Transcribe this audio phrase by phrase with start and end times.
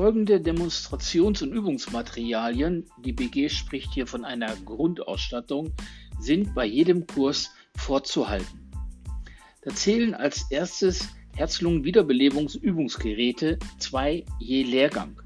[0.00, 5.74] Folgende Demonstrations- und Übungsmaterialien, die BG spricht hier von einer Grundausstattung,
[6.18, 8.70] sind bei jedem Kurs vorzuhalten.
[9.60, 15.20] Da zählen als erstes Herz-Lungen-Wiederbelebungsübungsgeräte, zwei je Lehrgang.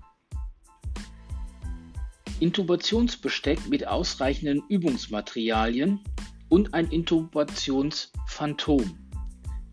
[2.41, 6.01] Intubationsbesteck mit ausreichenden Übungsmaterialien
[6.49, 9.04] und ein Intubationsphantom.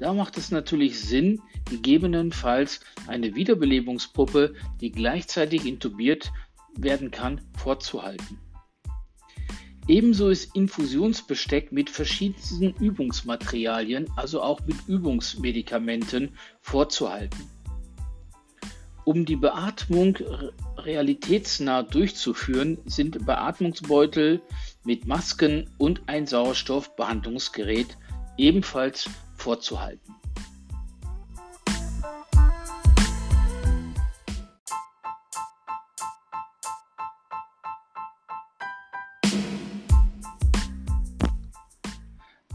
[0.01, 6.31] Da macht es natürlich Sinn, gegebenenfalls eine Wiederbelebungspuppe, die gleichzeitig intubiert
[6.75, 8.39] werden kann, vorzuhalten.
[9.87, 17.47] Ebenso ist Infusionsbesteck mit verschiedensten Übungsmaterialien, also auch mit Übungsmedikamenten, vorzuhalten.
[19.05, 20.17] Um die Beatmung
[20.77, 24.41] realitätsnah durchzuführen, sind Beatmungsbeutel
[24.83, 27.99] mit Masken und ein Sauerstoffbehandlungsgerät
[28.37, 29.07] ebenfalls
[29.41, 30.15] vorzuhalten.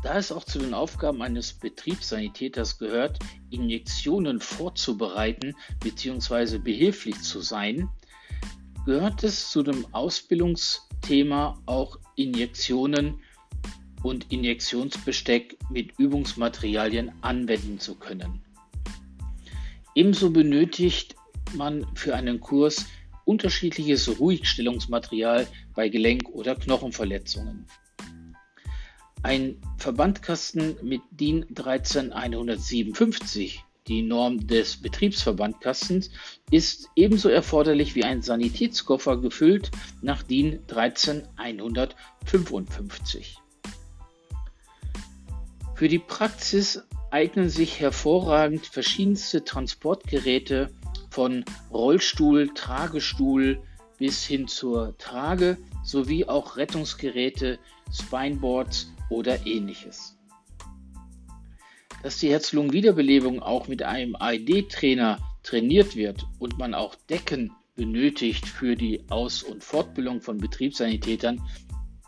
[0.03, 3.19] Da es auch zu den Aufgaben eines Betriebssanitäters gehört,
[3.51, 6.59] Injektionen vorzubereiten bzw.
[6.59, 7.89] behilflich zu sein,
[8.85, 13.21] gehört es zu dem Ausbildungsthema auch Injektionen
[14.03, 18.43] und Injektionsbesteck mit Übungsmaterialien anwenden zu können.
[19.95, 21.17] Ebenso benötigt
[21.55, 22.87] man für einen Kurs
[23.25, 27.67] unterschiedliches Ruhigstellungsmaterial bei Gelenk- oder Knochenverletzungen.
[29.23, 36.11] Ein Verbandkasten mit DIN 13157, die Norm des Betriebsverbandkastens,
[36.51, 39.71] ist ebenso erforderlich wie ein Sanitätskoffer gefüllt
[40.03, 43.39] nach DIN 13155.
[45.77, 50.71] Für die Praxis eignen sich hervorragend verschiedenste Transportgeräte
[51.11, 53.63] von Rollstuhl, Tragestuhl
[53.99, 57.59] bis hin zur Trage sowie auch Rettungsgeräte,
[57.93, 60.17] Spineboards oder ähnliches.
[62.03, 68.77] Dass die Herz-Lungen-Wiederbelebung auch mit einem AED-Trainer trainiert wird und man auch Decken benötigt für
[68.77, 71.43] die Aus- und Fortbildung von Betriebssanitätern,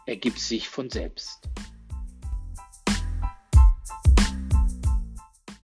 [0.06, 1.50] ergibt sich von selbst.